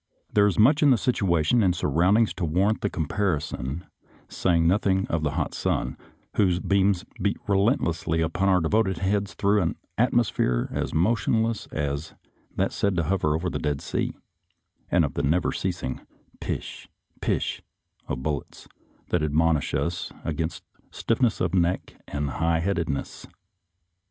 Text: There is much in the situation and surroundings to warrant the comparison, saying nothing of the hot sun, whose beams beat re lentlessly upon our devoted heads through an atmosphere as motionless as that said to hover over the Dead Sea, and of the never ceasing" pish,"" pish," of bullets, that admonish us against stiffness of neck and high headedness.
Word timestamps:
There 0.33 0.47
is 0.47 0.57
much 0.57 0.81
in 0.81 0.89
the 0.89 0.97
situation 0.97 1.61
and 1.61 1.75
surroundings 1.75 2.33
to 2.33 2.43
warrant 2.43 2.81
the 2.81 2.89
comparison, 2.89 3.85
saying 4.27 4.67
nothing 4.67 5.05
of 5.09 5.21
the 5.21 5.33
hot 5.37 5.53
sun, 5.53 5.95
whose 6.37 6.59
beams 6.59 7.05
beat 7.21 7.37
re 7.47 7.55
lentlessly 7.55 8.19
upon 8.19 8.49
our 8.49 8.59
devoted 8.61 8.97
heads 8.97 9.35
through 9.35 9.61
an 9.61 9.75
atmosphere 9.99 10.69
as 10.71 10.91
motionless 10.91 11.67
as 11.67 12.15
that 12.55 12.71
said 12.71 12.95
to 12.95 13.03
hover 13.03 13.35
over 13.35 13.47
the 13.47 13.59
Dead 13.59 13.79
Sea, 13.79 14.17
and 14.89 15.05
of 15.05 15.13
the 15.13 15.21
never 15.21 15.51
ceasing" 15.51 16.01
pish,"" 16.41 16.89
pish," 17.21 17.61
of 18.07 18.23
bullets, 18.23 18.67
that 19.09 19.21
admonish 19.21 19.75
us 19.75 20.11
against 20.25 20.63
stiffness 20.89 21.39
of 21.39 21.53
neck 21.53 22.01
and 22.07 22.27
high 22.31 22.57
headedness. 22.59 23.27